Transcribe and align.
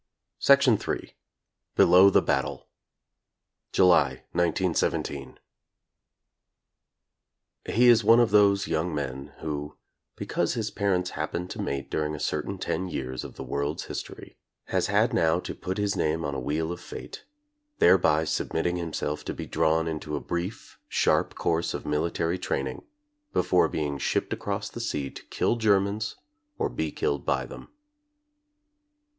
Ill 0.49 0.77
BELOW 1.75 2.09
THE 2.09 2.23
BATTLE 2.23 2.67
(July, 3.71 4.23
1917) 4.31 5.37
He 7.67 7.87
is 7.87 8.03
one 8.03 8.19
of 8.19 8.31
those 8.31 8.65
young 8.67 8.95
men 8.95 9.31
who, 9.41 9.77
because 10.15 10.55
his 10.55 10.71
parents 10.71 11.11
happened 11.11 11.51
to 11.51 11.61
mate 11.61 11.91
during 11.91 12.15
a 12.15 12.19
certain 12.19 12.57
ten 12.57 12.87
years 12.89 13.23
of 13.23 13.35
the 13.35 13.43
world's 13.43 13.83
history, 13.83 14.37
has 14.69 14.87
had 14.87 15.13
now 15.13 15.39
to 15.39 15.53
put 15.53 15.77
his 15.77 15.95
name 15.95 16.25
on 16.25 16.33
a 16.33 16.39
wheel 16.39 16.71
of 16.71 16.81
fate, 16.81 17.23
thereby 17.77 18.23
submitting 18.23 18.77
himself 18.77 19.23
to 19.25 19.35
be 19.35 19.45
drawn 19.45 19.87
into 19.87 20.15
a 20.15 20.19
brief 20.19 20.79
sharp 20.89 21.35
course 21.35 21.75
of 21.75 21.85
military 21.85 22.39
training 22.39 22.81
before 23.33 23.69
being 23.69 23.99
shipped 23.99 24.33
across 24.33 24.67
the 24.67 24.81
sea 24.81 25.11
to 25.11 25.23
kill 25.25 25.57
Germans 25.57 26.15
or 26.57 26.69
be 26.69 26.91
killed 26.91 27.23
by 27.23 27.45
them. 27.45 27.67